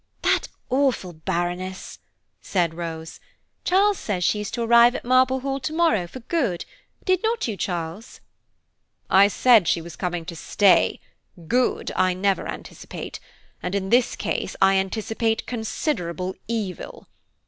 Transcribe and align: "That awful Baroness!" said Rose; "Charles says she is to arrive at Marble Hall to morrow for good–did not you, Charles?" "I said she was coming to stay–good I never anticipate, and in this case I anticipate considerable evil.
"That 0.23 0.47
awful 0.71 1.13
Baroness!" 1.13 1.99
said 2.41 2.73
Rose; 2.73 3.19
"Charles 3.63 3.99
says 3.99 4.23
she 4.23 4.41
is 4.41 4.49
to 4.49 4.63
arrive 4.63 4.95
at 4.95 5.05
Marble 5.05 5.41
Hall 5.41 5.59
to 5.59 5.73
morrow 5.73 6.07
for 6.07 6.21
good–did 6.21 7.21
not 7.21 7.47
you, 7.47 7.55
Charles?" 7.55 8.19
"I 9.11 9.27
said 9.27 9.67
she 9.67 9.79
was 9.79 9.95
coming 9.95 10.25
to 10.25 10.35
stay–good 10.35 11.91
I 11.95 12.15
never 12.15 12.47
anticipate, 12.47 13.19
and 13.61 13.75
in 13.75 13.91
this 13.91 14.15
case 14.15 14.55
I 14.59 14.77
anticipate 14.77 15.45
considerable 15.45 16.33
evil. 16.47 17.07